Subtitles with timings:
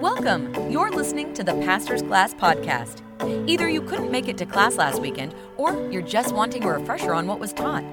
[0.00, 0.70] Welcome.
[0.70, 3.02] You're listening to the Pastor's Class Podcast.
[3.46, 7.12] Either you couldn't make it to class last weekend, or you're just wanting a refresher
[7.12, 7.84] on what was taught.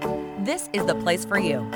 [0.46, 1.70] This is the place for you.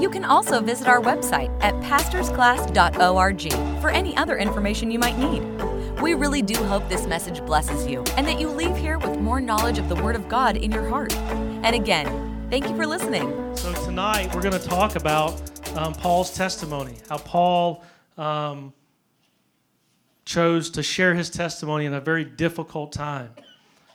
[0.00, 5.44] You can also visit our website at pastorsclass.org for any other information you might need.
[6.02, 9.40] We really do hope this message blesses you and that you leave here with more
[9.40, 11.14] knowledge of the Word of God in your heart.
[11.14, 13.54] And again, thank you for listening.
[13.54, 15.40] So tonight we're going to talk about
[15.76, 17.84] um, Paul's testimony, how Paul
[18.18, 18.72] um,
[20.26, 23.30] chose to share his testimony in a very difficult time.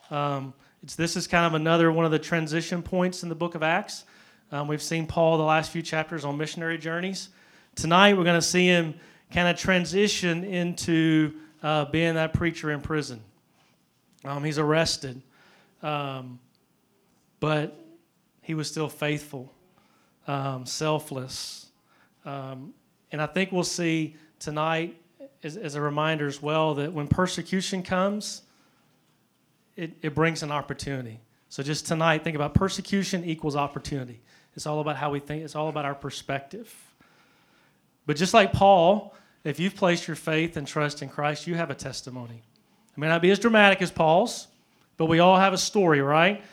[0.10, 0.54] Um,
[0.96, 4.06] this is kind of another one of the transition points in the book of Acts.
[4.52, 7.30] Um, we've seen Paul the last few chapters on missionary journeys.
[7.76, 8.96] Tonight we're going to see him
[9.32, 13.22] kind of transition into uh, being that preacher in prison.
[14.24, 15.22] Um, he's arrested,
[15.84, 16.40] um,
[17.40, 17.78] but
[18.42, 19.54] he was still faithful,
[20.28, 21.68] um, selfless.
[22.24, 22.74] Um,
[23.12, 25.01] and I think we'll see tonight,
[25.44, 28.44] as, as, a reminder as well, that when persecution comes,
[29.76, 31.20] it, it brings an opportunity.
[31.50, 34.22] So just tonight, think about persecution equals opportunity.
[34.56, 36.74] It's all about how we think, it's all about our perspective.
[38.06, 41.70] But just like Paul, if you've placed your faith and trust in Christ, you have
[41.70, 42.44] a testimony.
[42.92, 44.48] It may not be as dramatic as Paul's,
[44.98, 46.44] but we all have a story, right?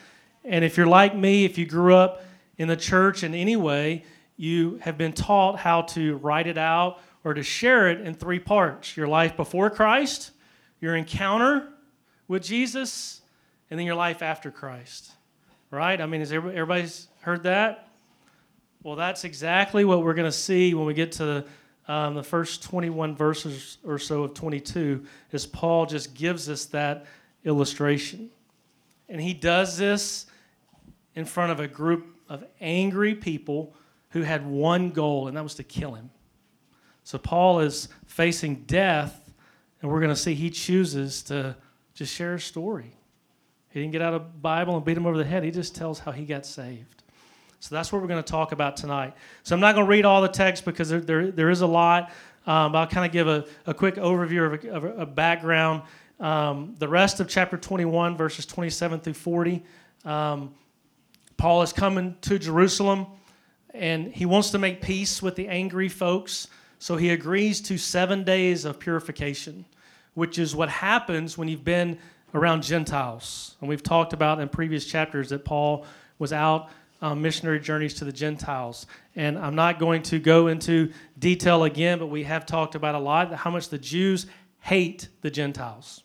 [0.45, 2.23] And if you're like me, if you grew up
[2.56, 4.05] in the church in any way,
[4.39, 8.39] you have been taught how to write it out or to share it in three
[8.39, 10.30] parts your life before Christ,
[10.80, 11.69] your encounter
[12.28, 13.20] with Jesus,
[13.69, 15.11] and then your life after Christ.
[15.70, 16.00] Right?
[16.00, 17.89] I mean, has everybody's heard that?
[18.83, 21.45] Well, that's exactly what we're going to see when we get to
[21.89, 27.06] um, the first 21 verses or so of 22, is Paul just gives us that
[27.45, 28.30] illustration.
[29.08, 30.27] And he does this
[31.14, 33.75] in front of a group of angry people
[34.11, 36.11] who had one goal, and that was to kill him.
[37.05, 39.33] So Paul is facing death,
[39.81, 41.56] and we're going to see he chooses to
[41.95, 42.95] just share his story.
[43.70, 45.45] He didn't get out a Bible and beat him over the head.
[45.45, 47.02] He just tells how he got saved.
[47.61, 49.14] So that's what we're going to talk about tonight.
[49.42, 51.67] So I'm not going to read all the text because there, there, there is a
[51.67, 52.13] lot.
[52.46, 55.83] Um, I'll kind of give a, a quick overview of a, of a background.
[56.20, 59.64] Um, the rest of chapter 21, verses 27 through 40,
[60.05, 60.55] um,
[61.36, 63.07] Paul is coming to Jerusalem
[63.78, 66.48] and he wants to make peace with the angry folks.
[66.78, 69.64] So he agrees to seven days of purification,
[70.14, 71.98] which is what happens when you've been
[72.34, 73.56] around Gentiles.
[73.61, 75.86] And we've talked about in previous chapters that Paul
[76.18, 78.86] was out um, missionary journeys to the Gentiles.
[79.16, 82.98] And I'm not going to go into detail again, but we have talked about a
[82.98, 84.27] lot how much the Jews
[84.60, 86.02] hate the Gentiles.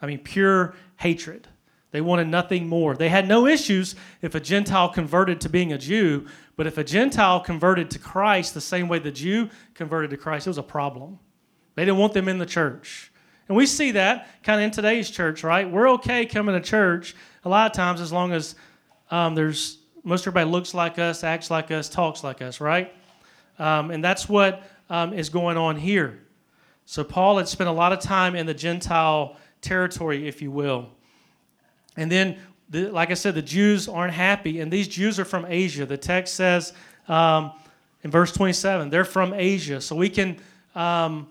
[0.00, 1.48] I mean, pure hatred.
[1.94, 2.96] They wanted nothing more.
[2.96, 6.82] They had no issues if a Gentile converted to being a Jew, but if a
[6.82, 10.62] Gentile converted to Christ the same way the Jew converted to Christ, it was a
[10.64, 11.20] problem.
[11.76, 13.12] They didn't want them in the church.
[13.46, 15.70] And we see that kind of in today's church, right?
[15.70, 18.56] We're okay coming to church a lot of times as long as
[19.12, 22.92] um, there's most everybody looks like us, acts like us, talks like us, right?
[23.60, 26.18] Um, and that's what um, is going on here.
[26.86, 30.90] So Paul had spent a lot of time in the Gentile territory, if you will.
[31.96, 32.38] And then,
[32.68, 35.86] the, like I said, the Jews aren't happy, and these Jews are from Asia.
[35.86, 36.72] The text says
[37.08, 37.52] um,
[38.02, 39.80] in verse 27, they're from Asia.
[39.80, 40.38] So we can
[40.74, 41.28] um,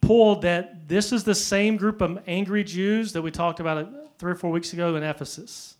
[0.00, 3.88] pull that this is the same group of angry Jews that we talked about
[4.18, 5.76] three or four weeks ago in Ephesus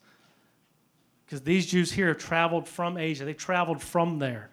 [1.25, 3.25] because these Jews here traveled from Asia.
[3.25, 4.51] They traveled from there.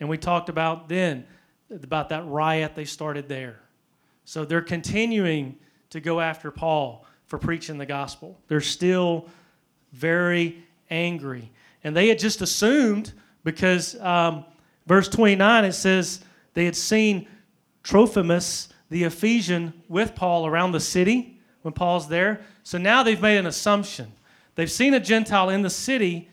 [0.00, 1.26] And we talked about then
[1.70, 3.60] about that riot they started there.
[4.24, 5.56] So they're continuing
[5.90, 8.38] to go after Paul for preaching the gospel.
[8.46, 9.26] They're still
[9.92, 11.50] very angry.
[11.82, 13.12] And they had just assumed,
[13.42, 14.44] because um,
[14.86, 16.20] verse 29 it says
[16.52, 17.26] they had seen
[17.82, 22.40] Trophimus, the Ephesian, with Paul around the city when Paul's there.
[22.62, 24.12] So now they've made an assumption
[24.54, 26.30] They've seen a Gentile in the city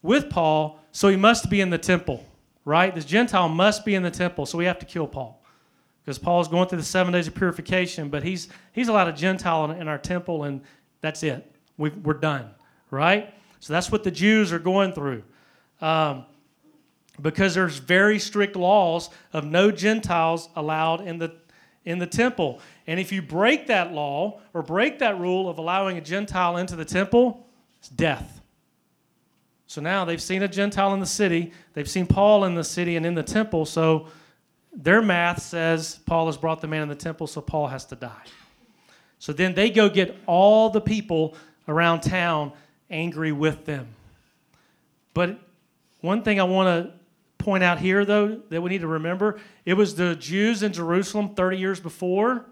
[0.00, 2.24] with Paul, so he must be in the temple,
[2.64, 2.94] right?
[2.94, 5.43] This Gentile must be in the temple, so we have to kill Paul.
[6.04, 9.70] Because Paul's going through the seven days of purification, but he's, he's allowed a Gentile
[9.70, 10.60] in, in our temple, and
[11.00, 11.50] that's it.
[11.78, 12.50] we are done,
[12.90, 13.32] right?
[13.60, 15.22] So that's what the Jews are going through.
[15.80, 16.26] Um,
[17.22, 21.34] because there's very strict laws of no Gentiles allowed in the
[21.84, 22.60] in the temple.
[22.86, 26.76] And if you break that law or break that rule of allowing a Gentile into
[26.76, 27.46] the temple,
[27.78, 28.40] it's death.
[29.66, 32.96] So now they've seen a Gentile in the city, they've seen Paul in the city
[32.96, 34.08] and in the temple, so
[34.76, 37.96] their math says Paul has brought the man in the temple, so Paul has to
[37.96, 38.24] die.
[39.18, 41.36] So then they go get all the people
[41.68, 42.52] around town
[42.90, 43.88] angry with them.
[45.14, 45.38] But
[46.00, 46.92] one thing I want to
[47.42, 51.34] point out here, though, that we need to remember it was the Jews in Jerusalem
[51.34, 52.46] 30 years before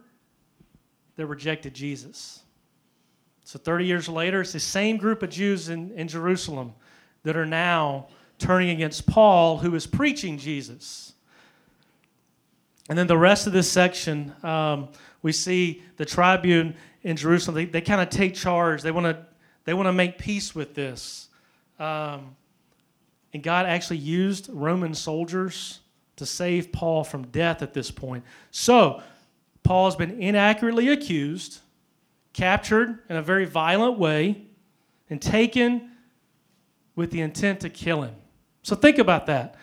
[1.17, 2.43] that rejected Jesus.
[3.45, 6.73] So 30 years later, it's the same group of Jews in, in Jerusalem
[7.25, 8.09] that are now
[8.39, 11.13] turning against Paul, who is preaching Jesus.
[12.89, 14.89] And then the rest of this section, um,
[15.23, 17.55] we see the tribune in Jerusalem.
[17.55, 18.83] They, they kind of take charge.
[18.83, 19.27] They want to
[19.65, 21.29] they want to make peace with this.
[21.79, 22.37] Um,
[23.33, 25.81] and God actually used Roman soldiers
[26.17, 28.25] to save Paul from death at this point.
[28.51, 29.03] So,
[29.63, 31.61] Paul has been inaccurately accused,
[32.33, 34.43] captured in a very violent way,
[35.09, 35.93] and taken
[36.97, 38.15] with the intent to kill him.
[38.63, 39.57] So, think about that.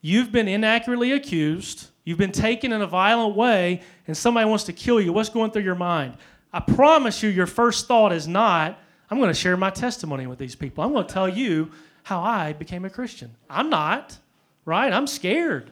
[0.00, 4.72] You've been inaccurately accused, you've been taken in a violent way, and somebody wants to
[4.72, 5.12] kill you.
[5.12, 6.14] What's going through your mind?
[6.50, 10.38] I promise you, your first thought is not, I'm going to share my testimony with
[10.38, 10.82] these people.
[10.82, 11.70] I'm going to tell you
[12.04, 13.34] how I became a Christian.
[13.50, 14.16] I'm not,
[14.64, 14.90] right?
[14.90, 15.70] I'm scared.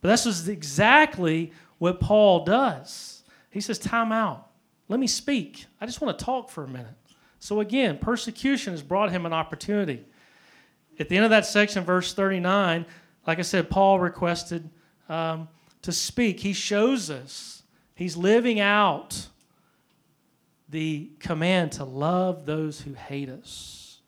[0.00, 3.22] But this is exactly what Paul does.
[3.50, 4.48] He says, Time out.
[4.88, 5.66] Let me speak.
[5.82, 6.94] I just want to talk for a minute.
[7.40, 10.02] So, again, persecution has brought him an opportunity.
[10.98, 12.86] At the end of that section, verse 39,
[13.26, 14.70] like I said, Paul requested
[15.10, 15.48] um,
[15.84, 16.40] to speak.
[16.40, 17.62] He shows us,
[17.94, 19.28] he's living out
[20.68, 24.00] the command to love those who hate us.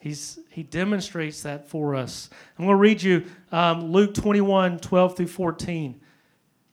[0.00, 2.28] He's, he demonstrates that for us.
[2.58, 6.00] I'm going to read you um, Luke 21 12 through 14.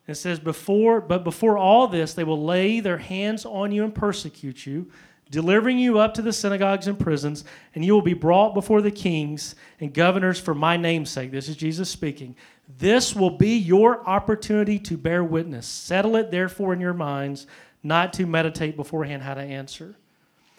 [0.08, 3.94] It says, before, But before all this, they will lay their hands on you and
[3.94, 4.90] persecute you,
[5.30, 7.44] delivering you up to the synagogues and prisons,
[7.76, 11.32] and you will be brought before the kings and governors for my name's sake.
[11.32, 12.36] This is Jesus speaking.
[12.68, 15.66] This will be your opportunity to bear witness.
[15.66, 17.48] Settle it, therefore, in your minds
[17.84, 19.96] not to meditate beforehand how to answer.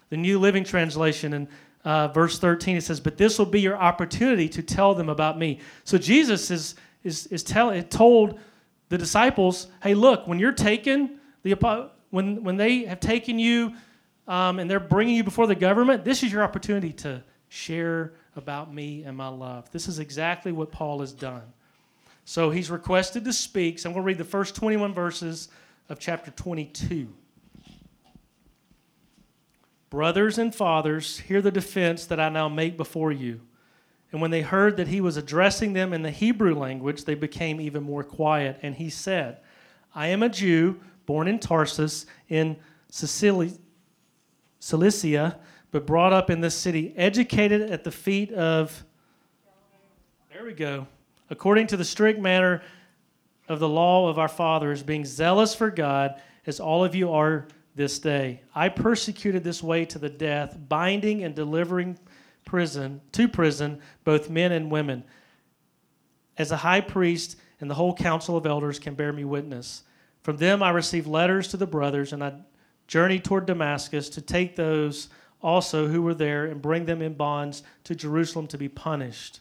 [0.09, 1.49] The New Living Translation in
[1.85, 5.39] uh, verse 13 it says, "But this will be your opportunity to tell them about
[5.39, 6.75] me." So Jesus is
[7.05, 8.39] is is tell, told
[8.89, 11.55] the disciples, "Hey, look, when you're taken, the
[12.11, 13.75] when when they have taken you
[14.27, 18.73] um, and they're bringing you before the government, this is your opportunity to share about
[18.73, 21.53] me and my love." This is exactly what Paul has done.
[22.29, 23.79] So he's requested to speak.
[23.79, 25.49] So I'm going to read the first 21 verses
[25.89, 27.09] of chapter 22.
[29.89, 33.41] Brothers and fathers, hear the defense that I now make before you.
[34.13, 37.63] And when they heard that he was addressing them in the Hebrew language, they became
[37.63, 38.59] even more quiet.
[38.61, 39.39] And he said,
[39.95, 42.59] I am a Jew, born in Tarsus in
[42.91, 43.55] Cilicia,
[45.71, 48.85] but brought up in this city, educated at the feet of,
[50.31, 50.87] there we go,
[51.31, 52.63] according to the strict manner
[53.49, 57.47] of the law of our fathers, being zealous for God, as all of you are
[57.75, 58.43] this day.
[58.55, 61.99] I persecuted this way to the death, binding and delivering
[62.45, 65.05] prison to prison both men and women.
[66.37, 69.83] As a high priest and the whole council of elders can bear me witness.
[70.23, 72.35] From them I received letters to the brothers, and I
[72.87, 75.09] journeyed toward Damascus to take those
[75.41, 79.41] also who were there and bring them in bonds to Jerusalem to be punished.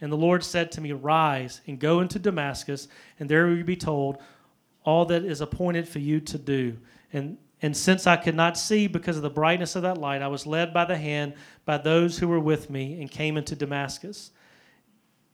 [0.00, 2.88] And the Lord said to me, Rise and go into Damascus,
[3.18, 4.18] and there you be told
[4.84, 6.78] all that is appointed for you to do.
[7.12, 10.28] And, and since I could not see because of the brightness of that light, I
[10.28, 11.34] was led by the hand
[11.64, 14.30] by those who were with me and came into Damascus.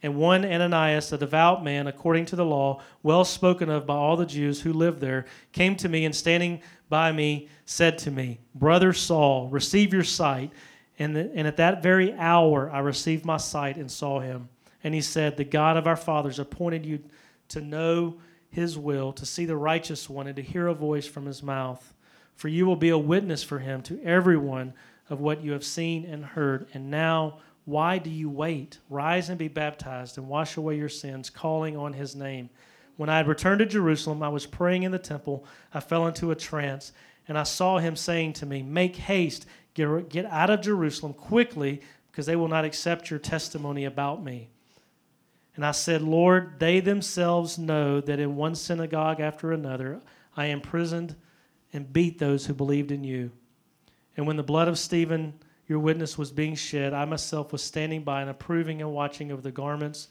[0.03, 4.17] And one Ananias, a devout man according to the law, well spoken of by all
[4.17, 8.41] the Jews who lived there, came to me and standing by me said to me,
[8.55, 10.51] Brother Saul, receive your sight.
[10.99, 14.49] And, the, and at that very hour I received my sight and saw him.
[14.85, 17.01] And he said, The God of our fathers appointed you
[17.49, 18.17] to know
[18.49, 21.95] his will, to see the righteous one, and to hear a voice from his mouth.
[22.35, 24.75] For you will be a witness for him to everyone
[25.09, 26.67] of what you have seen and heard.
[26.75, 28.79] And now, why do you wait?
[28.91, 32.51] Rise and be baptized and wash away your sins, calling on his name.
[32.97, 35.47] When I had returned to Jerusalem, I was praying in the temple.
[35.73, 36.93] I fell into a trance,
[37.29, 41.81] and I saw him saying to me, Make haste, get, get out of Jerusalem quickly,
[42.11, 44.51] because they will not accept your testimony about me.
[45.55, 50.01] And I said, Lord, they themselves know that in one synagogue after another
[50.37, 51.15] I imprisoned
[51.73, 53.31] and beat those who believed in you.
[54.17, 55.35] And when the blood of Stephen,
[55.67, 59.43] your witness, was being shed, I myself was standing by and approving and watching over
[59.43, 60.09] the garments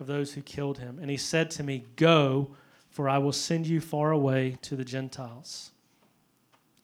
[0.00, 0.98] of those who killed him.
[1.00, 2.50] And he said to me, Go,
[2.90, 5.70] for I will send you far away to the Gentiles.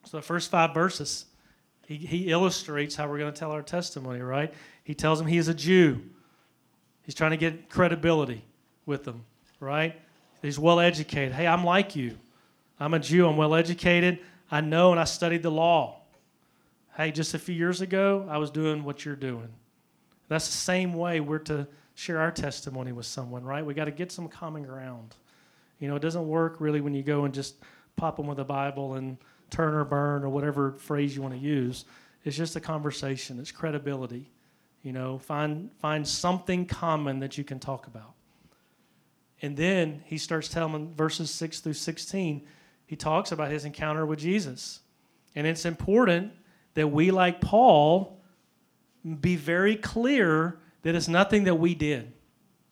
[0.04, 1.26] So the first five verses,
[1.86, 4.52] he, he illustrates how we're going to tell our testimony, right?
[4.84, 6.02] He tells him he is a Jew.
[7.04, 8.44] He's trying to get credibility
[8.86, 9.24] with them,
[9.60, 10.00] right?
[10.42, 11.32] He's well educated.
[11.32, 12.18] Hey, I'm like you.
[12.80, 13.26] I'm a Jew.
[13.26, 14.18] I'm well educated.
[14.50, 16.00] I know and I studied the law.
[16.96, 19.48] Hey, just a few years ago, I was doing what you're doing.
[20.28, 23.64] That's the same way we're to share our testimony with someone, right?
[23.64, 25.14] We got to get some common ground.
[25.80, 27.56] You know, it doesn't work really when you go and just
[27.96, 29.16] pop them with a Bible and
[29.50, 31.84] turn or burn or whatever phrase you want to use.
[32.24, 33.38] It's just a conversation.
[33.38, 34.30] It's credibility.
[34.84, 38.14] You know, find find something common that you can talk about.
[39.42, 42.46] And then he starts telling verses 6 through 16,
[42.86, 44.80] he talks about his encounter with Jesus.
[45.34, 46.32] And it's important
[46.74, 48.20] that we, like Paul,
[49.20, 52.12] be very clear that it's nothing that we did,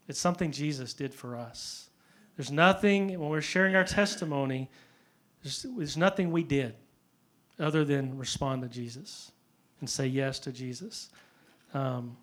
[0.06, 1.88] it's something Jesus did for us.
[2.36, 4.70] There's nothing, when we're sharing our testimony,
[5.42, 6.74] there's, there's nothing we did
[7.58, 9.32] other than respond to Jesus
[9.80, 11.10] and say yes to Jesus.
[11.74, 12.16] Um,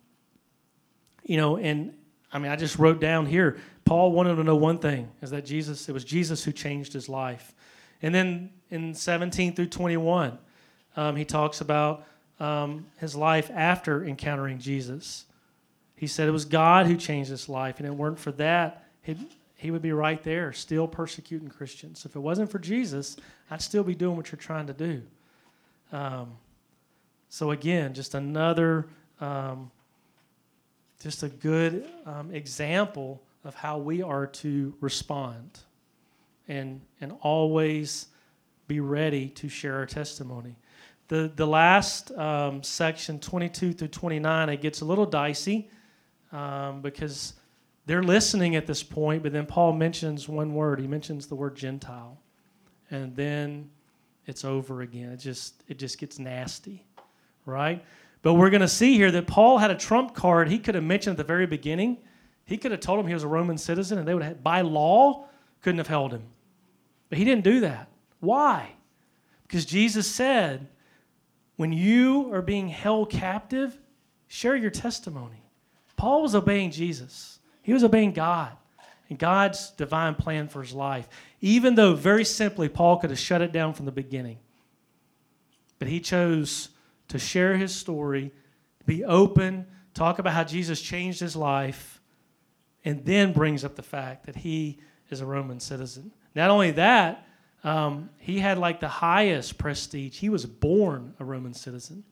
[1.24, 1.94] you know, and
[2.32, 5.44] I mean, I just wrote down here Paul wanted to know one thing is that
[5.44, 7.52] Jesus, it was Jesus who changed his life.
[8.02, 10.38] And then in 17 through 21,
[10.96, 12.06] um, he talks about
[12.38, 15.24] um, his life after encountering Jesus.
[15.96, 18.84] He said it was God who changed his life, and it weren't for that,
[19.60, 22.06] he would be right there, still persecuting Christians.
[22.06, 23.16] If it wasn't for Jesus,
[23.50, 25.02] I'd still be doing what you're trying to do.
[25.92, 26.38] Um,
[27.28, 28.86] so again, just another,
[29.20, 29.70] um,
[31.00, 35.60] just a good um, example of how we are to respond,
[36.48, 38.08] and and always
[38.66, 40.56] be ready to share our testimony.
[41.08, 45.68] The the last um, section, 22 through 29, it gets a little dicey
[46.32, 47.34] um, because
[47.86, 50.80] they're listening at this point, but then Paul mentions one word.
[50.80, 52.18] He mentions the word Gentile,
[52.90, 53.70] and then
[54.26, 55.10] it's over again.
[55.10, 56.84] It just it just gets nasty,
[57.46, 57.84] right?
[58.22, 60.84] But we're going to see here that Paul had a trump card he could have
[60.84, 61.98] mentioned at the very beginning.
[62.44, 64.60] He could have told him he was a Roman citizen, and they would have, by
[64.60, 65.26] law
[65.62, 66.22] couldn't have held him.
[67.08, 67.88] But he didn't do that.
[68.20, 68.72] Why?
[69.46, 70.68] Because Jesus said,
[71.56, 73.78] when you are being held captive,
[74.28, 75.42] share your testimony.
[75.96, 77.38] Paul was obeying Jesus.
[77.62, 78.52] He was obeying God
[79.10, 81.08] and God's divine plan for his life,
[81.42, 84.38] even though very simply Paul could have shut it down from the beginning.
[85.78, 86.69] But he chose
[87.10, 88.32] to share his story,
[88.86, 92.00] be open, talk about how Jesus changed his life,
[92.84, 94.78] and then brings up the fact that he
[95.10, 96.10] is a Roman citizen.
[96.34, 97.26] Not only that,
[97.62, 100.18] um, he had like the highest prestige.
[100.18, 102.04] He was born a Roman citizen.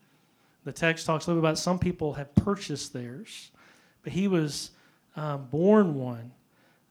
[0.65, 3.51] The text talks a little bit about some people have purchased theirs,
[4.03, 4.71] but he was
[5.15, 6.31] um, born one.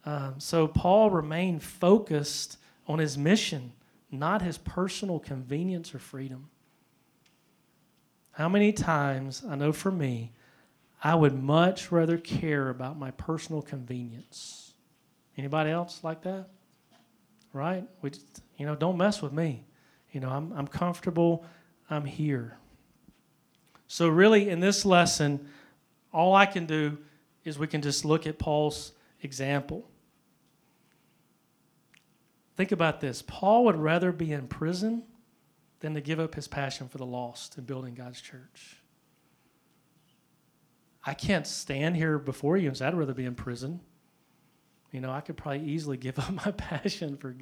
[0.04, 3.72] Um, so Paul remained focused on his mission,
[4.10, 6.48] not his personal convenience or freedom.
[8.38, 10.30] How many times, I know for me,
[11.02, 14.74] I would much rather care about my personal convenience.
[15.36, 16.46] Anybody else like that?
[17.52, 17.82] Right?
[18.00, 19.64] We just, you know, don't mess with me.
[20.12, 21.44] You know, I'm, I'm comfortable,
[21.90, 22.58] I'm here.
[23.88, 25.48] So, really, in this lesson,
[26.12, 26.96] all I can do
[27.42, 29.84] is we can just look at Paul's example.
[32.56, 35.02] Think about this Paul would rather be in prison
[35.80, 38.76] than to give up his passion for the lost and building God's church.
[41.04, 43.80] I can't stand here before you and say, I'd rather be in prison.
[44.92, 47.34] You know, I could probably easily give up my passion for,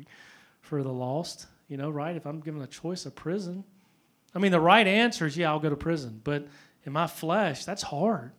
[0.61, 2.17] for the lost, you know, right?
[2.17, 3.65] If I'm given a choice of prison.
[4.35, 6.21] I mean, the right answer is, yeah, I'll go to prison.
[6.23, 6.47] But
[6.85, 8.33] in my flesh, that's hard.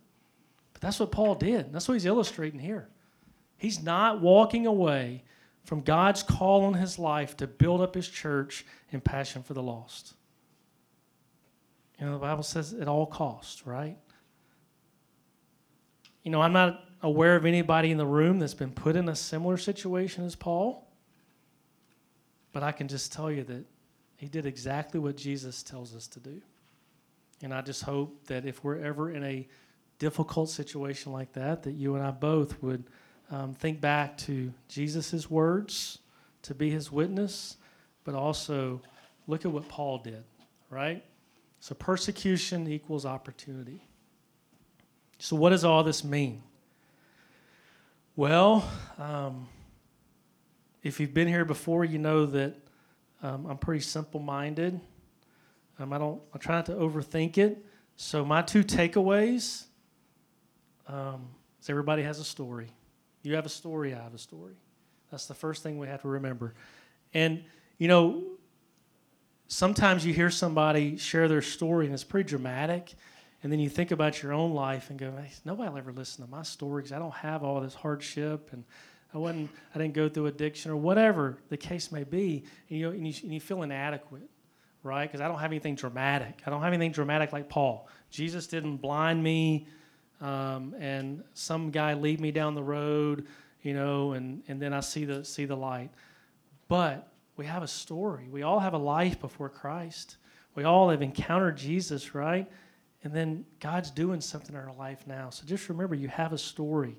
[0.74, 1.74] But that's what Paul did.
[1.74, 2.88] That's what he's illustrating here.
[3.58, 5.24] He's not walking away
[5.68, 9.62] from God's call on his life to build up his church in passion for the
[9.62, 10.14] lost.
[12.00, 13.98] You know, the Bible says at all costs, right?
[16.24, 19.16] You know, I'm not aware of anybody in the room that's been put in a
[19.16, 20.88] similar situation as Paul,
[22.54, 23.66] but I can just tell you that
[24.16, 26.42] he did exactly what Jesus tells us to do.
[27.44, 29.46] And I just hope that if we're ever in a
[30.00, 32.86] difficult situation like that, that you and I both would
[33.30, 36.00] um, think back to Jesus' words
[36.44, 37.58] to be his witness,
[38.04, 38.82] but also
[39.28, 40.24] look at what Paul did,
[40.70, 41.04] right?
[41.60, 43.84] So persecution equals opportunity.
[45.20, 46.44] So, what does all this mean?
[48.16, 49.48] Well, um,
[50.84, 52.56] if you've been here before, you know that
[53.24, 54.80] um, I'm pretty simple minded.
[55.80, 56.22] Um, I don't.
[56.34, 57.64] I try not to overthink it.
[57.96, 59.66] So my two takeaways
[60.88, 61.30] um,
[61.60, 62.70] is everybody has a story.
[63.28, 64.54] You have a story, I have a story.
[65.12, 66.54] That's the first thing we have to remember.
[67.14, 67.44] And,
[67.78, 68.24] you know,
[69.48, 72.94] sometimes you hear somebody share their story and it's pretty dramatic.
[73.44, 76.24] And then you think about your own life and go, hey, nobody will ever listen
[76.24, 78.64] to my story because I don't have all this hardship and
[79.14, 82.46] I wasn't, I didn't go through addiction or whatever the case may be.
[82.70, 84.30] And you, and you, and you feel inadequate,
[84.84, 85.06] right?
[85.06, 86.44] Because I don't have anything dramatic.
[86.46, 87.90] I don't have anything dramatic like Paul.
[88.10, 89.68] Jesus didn't blind me
[90.22, 93.28] um, and some guy lead me down the road,
[93.62, 95.90] you know, and, and then I see the, see the light.
[96.68, 98.28] But we have a story.
[98.30, 100.18] We all have a life before Christ.
[100.56, 102.50] We all have encountered Jesus, right?
[103.04, 105.30] And then God's doing something in our life now.
[105.30, 106.98] So just remember, you have a story.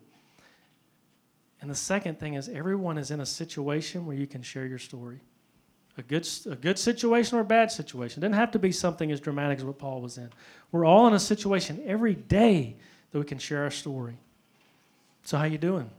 [1.61, 4.79] And the second thing is, everyone is in a situation where you can share your
[4.79, 5.21] story.
[5.97, 8.23] A good, a good situation or a bad situation.
[8.23, 10.31] It doesn't have to be something as dramatic as what Paul was in.
[10.71, 12.77] We're all in a situation every day
[13.13, 14.19] that we can share our story.
[15.23, 15.91] So, how you doing?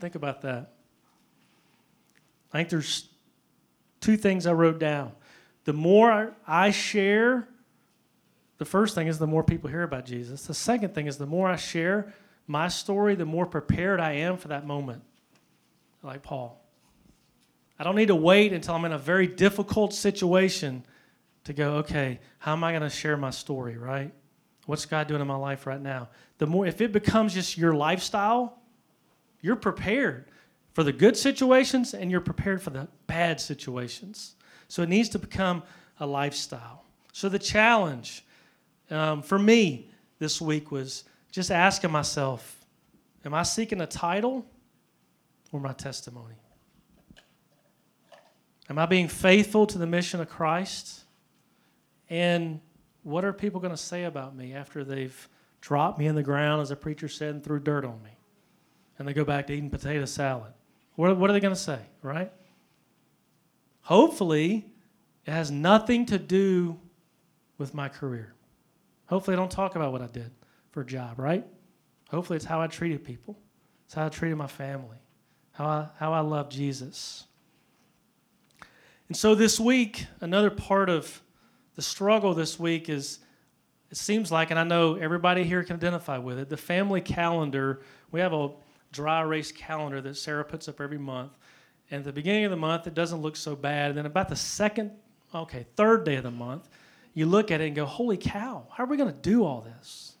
[0.00, 0.72] Think about that.
[2.52, 3.08] I think there's
[4.00, 5.12] two things I wrote down.
[5.64, 7.46] The more I share,
[8.58, 10.46] the first thing is the more people hear about Jesus.
[10.46, 12.12] The second thing is the more I share
[12.46, 15.02] my story, the more prepared I am for that moment,
[16.02, 16.60] like Paul.
[17.78, 20.84] I don't need to wait until I'm in a very difficult situation
[21.44, 24.12] to go, okay, how am I going to share my story, right?
[24.70, 26.10] What's God doing in my life right now?
[26.38, 28.60] The more, if it becomes just your lifestyle,
[29.40, 30.26] you're prepared
[30.74, 34.36] for the good situations and you're prepared for the bad situations.
[34.68, 35.64] So it needs to become
[35.98, 36.84] a lifestyle.
[37.12, 38.24] So the challenge
[38.92, 42.64] um, for me this week was just asking myself,
[43.24, 44.46] am I seeking a title
[45.50, 46.36] or my testimony?
[48.68, 51.00] Am I being faithful to the mission of Christ?
[52.08, 52.60] And
[53.02, 55.28] what are people going to say about me after they've
[55.60, 58.10] dropped me in the ground, as a preacher said, and threw dirt on me?
[58.98, 60.52] And they go back to eating potato salad.
[60.96, 62.30] What, what are they going to say, right?
[63.82, 64.66] Hopefully,
[65.24, 66.78] it has nothing to do
[67.58, 68.34] with my career.
[69.06, 70.30] Hopefully, I don't talk about what I did
[70.70, 71.46] for a job, right?
[72.10, 73.38] Hopefully, it's how I treated people,
[73.86, 74.98] it's how I treated my family,
[75.52, 77.24] how I, how I love Jesus.
[79.08, 81.22] And so, this week, another part of
[81.80, 83.20] the struggle this week is
[83.90, 87.80] it seems like, and I know everybody here can identify with it, the family calendar.
[88.12, 88.50] We have a
[88.92, 91.32] dry erase calendar that Sarah puts up every month.
[91.90, 93.88] And at the beginning of the month, it doesn't look so bad.
[93.88, 94.90] And then about the second,
[95.34, 96.68] okay, third day of the month,
[97.14, 99.62] you look at it and go, holy cow, how are we going to do all
[99.62, 100.16] this?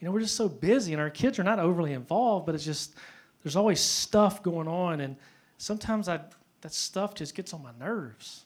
[0.00, 2.64] You know, we're just so busy, and our kids are not overly involved, but it's
[2.64, 2.94] just,
[3.42, 5.02] there's always stuff going on.
[5.02, 5.16] And
[5.58, 6.20] sometimes I,
[6.62, 8.43] that stuff just gets on my nerves.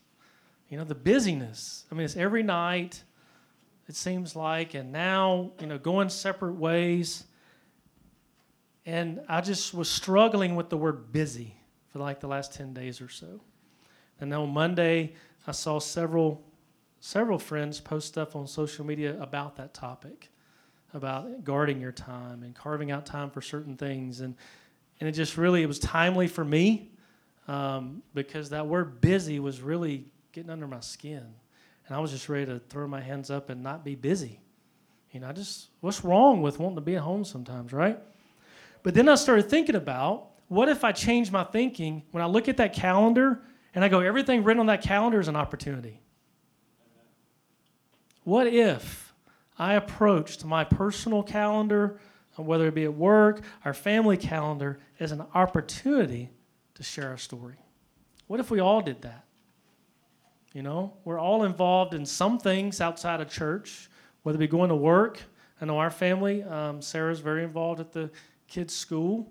[0.68, 1.84] You know, the busyness.
[1.90, 3.02] I mean, it's every night,
[3.88, 7.24] it seems like, and now, you know, going separate ways.
[8.84, 11.54] And I just was struggling with the word busy
[11.88, 13.40] for like the last 10 days or so.
[14.20, 15.14] And then on Monday,
[15.46, 16.44] I saw several
[17.00, 20.30] several friends post stuff on social media about that topic,
[20.92, 24.20] about guarding your time and carving out time for certain things.
[24.20, 24.34] And
[25.00, 26.90] and it just really it was timely for me
[27.46, 30.06] um, because that word busy was really
[30.38, 31.24] getting under my skin.
[31.86, 34.38] And I was just ready to throw my hands up and not be busy.
[35.10, 37.98] You know, I just, what's wrong with wanting to be at home sometimes, right?
[38.84, 42.48] But then I started thinking about what if I change my thinking when I look
[42.48, 43.42] at that calendar
[43.74, 46.00] and I go, everything written on that calendar is an opportunity?
[48.22, 49.12] What if
[49.58, 51.98] I approached my personal calendar,
[52.36, 56.30] whether it be at work, our family calendar, as an opportunity
[56.74, 57.56] to share a story?
[58.28, 59.24] What if we all did that?
[60.58, 63.88] You know, we're all involved in some things outside of church,
[64.24, 65.22] whether it be going to work.
[65.60, 68.10] I know our family, um, Sarah's very involved at the
[68.48, 69.30] kids' school.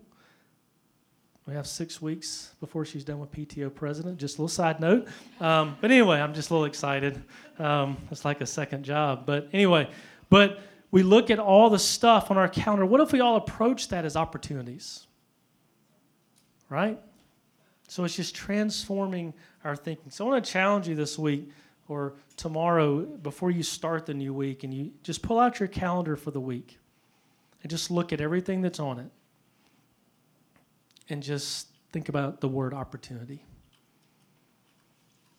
[1.45, 4.19] We have six weeks before she's done with PTO president.
[4.19, 5.09] Just a little side note.
[5.41, 7.21] Um, but anyway, I'm just a little excited.
[7.59, 9.25] Um, it's like a second job.
[9.25, 9.89] But anyway,
[10.29, 10.61] but
[10.91, 12.85] we look at all the stuff on our calendar.
[12.85, 15.07] What if we all approach that as opportunities?
[16.69, 17.01] Right?
[17.87, 20.11] So it's just transforming our thinking.
[20.11, 21.49] So I want to challenge you this week
[21.87, 26.15] or tomorrow before you start the new week and you just pull out your calendar
[26.15, 26.77] for the week
[27.63, 29.09] and just look at everything that's on it
[31.09, 33.43] and just think about the word opportunity.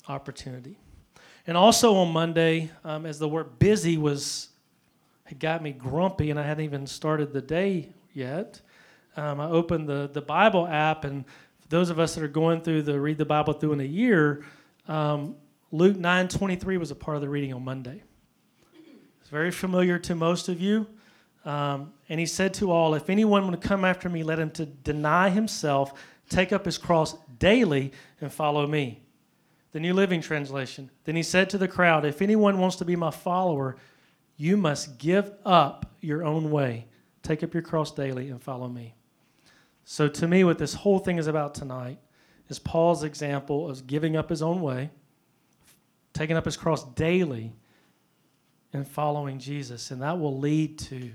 [0.08, 0.78] Opportunity.
[1.46, 4.48] And also on Monday, um, as the word busy was,
[5.30, 8.60] it got me grumpy and I hadn't even started the day yet.
[9.16, 11.24] Um, I opened the, the Bible app and
[11.68, 14.44] those of us that are going through the read the Bible through in a year,
[14.86, 15.36] um,
[15.70, 18.02] Luke 9:23 was a part of the reading on Monday.
[19.20, 20.86] It's very familiar to most of you.
[21.44, 24.66] Um, and he said to all, If anyone would come after me, let him to
[24.66, 25.92] deny himself,
[26.28, 29.02] take up his cross daily and follow me.
[29.72, 30.90] The New Living Translation.
[31.04, 33.76] Then he said to the crowd, If anyone wants to be my follower,
[34.36, 36.86] you must give up your own way.
[37.22, 38.94] Take up your cross daily and follow me.
[39.90, 41.98] So, to me, what this whole thing is about tonight
[42.50, 44.90] is Paul's example of giving up his own way,
[46.12, 47.54] taking up his cross daily,
[48.74, 49.90] and following Jesus.
[49.90, 51.12] And that will lead to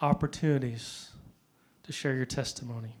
[0.00, 1.10] opportunities
[1.82, 2.96] to share your testimony.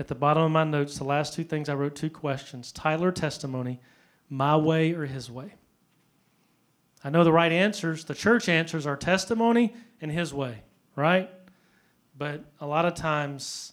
[0.00, 3.12] At the bottom of my notes, the last two things I wrote two questions Tyler
[3.12, 3.78] testimony,
[4.28, 5.54] my way or his way.
[7.04, 8.06] I know the right answers.
[8.06, 10.64] The church answers are testimony and his way,
[10.96, 11.30] right?
[12.18, 13.72] But a lot of times,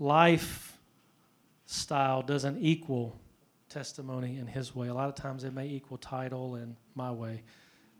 [0.00, 0.76] life
[1.66, 3.16] style doesn't equal
[3.68, 4.88] testimony in his way.
[4.88, 7.42] A lot of times, it may equal title and my way.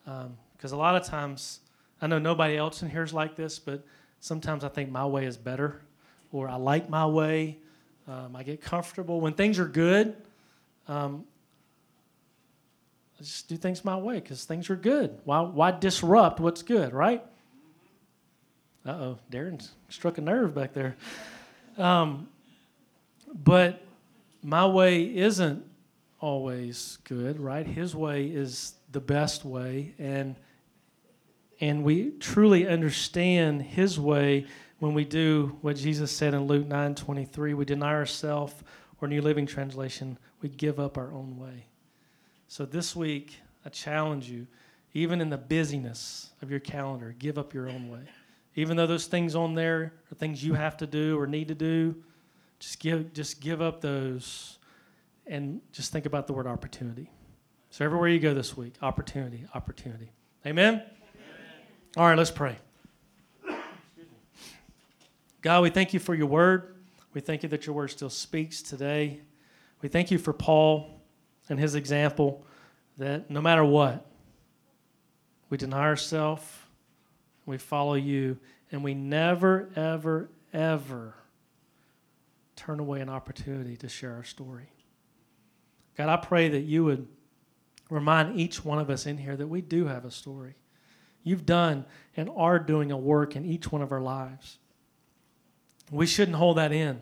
[0.04, 1.60] Because um, a lot of times,
[2.02, 3.84] I know nobody else in here is like this, but
[4.18, 5.80] sometimes I think my way is better,
[6.32, 7.58] or I like my way.
[8.08, 10.16] Um, I get comfortable when things are good.
[10.88, 11.24] Um,
[13.20, 15.20] I just do things my way because things are good.
[15.24, 17.22] Why, why disrupt what's good, right?
[18.88, 20.96] Uh oh, Darren struck a nerve back there.
[21.77, 22.27] Um,
[23.35, 23.83] but
[24.42, 25.62] my way isn't
[26.20, 27.66] always good, right?
[27.66, 30.37] His way is the best way, and
[31.61, 34.46] and we truly understand His way
[34.79, 37.53] when we do what Jesus said in Luke 9 23.
[37.53, 38.55] We deny ourselves,
[39.03, 41.66] or New Living Translation, we give up our own way.
[42.46, 44.46] So this week, I challenge you,
[44.94, 48.09] even in the busyness of your calendar, give up your own way.
[48.58, 51.54] Even though those things on there are things you have to do or need to
[51.54, 51.94] do,
[52.58, 54.58] just give, just give up those
[55.28, 57.08] and just think about the word opportunity.
[57.70, 60.10] So everywhere you go this week, opportunity, opportunity.
[60.44, 60.82] Amen?
[61.96, 62.56] All right, let's pray.
[65.40, 66.74] God, we thank you for your word.
[67.14, 69.20] We thank you that your word still speaks today.
[69.82, 71.00] We thank you for Paul
[71.48, 72.44] and his example
[72.96, 74.04] that no matter what,
[75.48, 76.42] we deny ourselves,
[77.48, 78.38] we follow you,
[78.70, 81.14] and we never, ever, ever
[82.54, 84.70] turn away an opportunity to share our story.
[85.96, 87.08] God, I pray that you would
[87.90, 90.56] remind each one of us in here that we do have a story.
[91.22, 94.58] You've done and are doing a work in each one of our lives.
[95.90, 97.00] We shouldn't hold that in.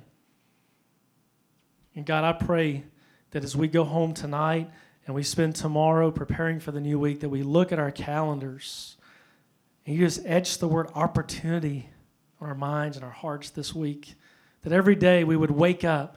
[1.95, 2.85] And God, I pray
[3.33, 4.71] that as we go home tonight
[5.07, 8.97] and we spend tomorrow preparing for the new week, that we look at our calendars
[9.87, 11.89] and you just etch the word opportunity
[12.41, 14.15] on our minds and our hearts this week.
[14.63, 16.17] That every day we would wake up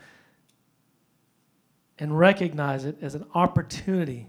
[2.00, 4.28] and recognize it as an opportunity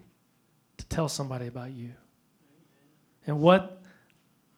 [0.76, 1.92] to tell somebody about you
[3.26, 3.82] and what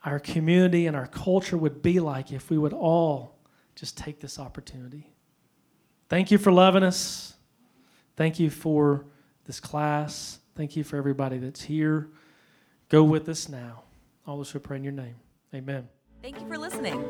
[0.05, 3.39] our community and our culture would be like if we would all
[3.77, 5.13] just take this opportunity.
[6.09, 7.35] Thank you for loving us.
[8.17, 9.07] Thank you for
[9.45, 10.41] this class.
[10.57, 12.09] Thank you for everybody that's here.
[12.89, 13.85] Go with us now.
[14.27, 15.17] All this we pray in your name.
[15.55, 15.89] Amen.
[16.23, 17.03] Thank you for listening.